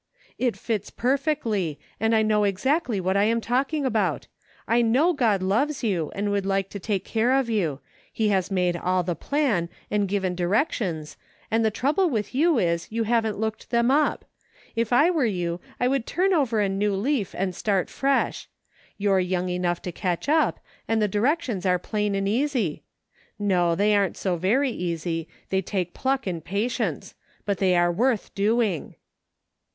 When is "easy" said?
22.27-22.81, 24.71-25.27